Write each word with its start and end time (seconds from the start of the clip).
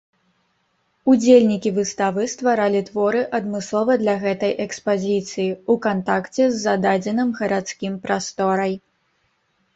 Удзельнікі 1.11 1.71
выставы 1.75 2.25
стваралі 2.35 2.81
творы 2.87 3.21
адмыслова 3.39 3.99
для 4.03 4.15
гэтай 4.25 4.55
экспазіцыі, 4.67 5.47
у 5.75 5.77
кантакце 5.85 6.43
з 6.43 6.51
зададзеным 6.65 7.29
гарадскім 7.43 7.93
прасторай. 8.09 8.73